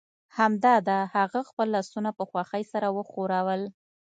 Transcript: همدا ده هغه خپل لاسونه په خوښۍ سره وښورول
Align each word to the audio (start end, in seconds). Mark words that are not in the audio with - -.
همدا 0.37 0.75
ده 0.87 0.97
هغه 1.15 1.39
خپل 1.49 1.67
لاسونه 1.75 2.09
په 2.17 2.23
خوښۍ 2.29 2.63
سره 2.73 2.87
وښورول 2.95 3.61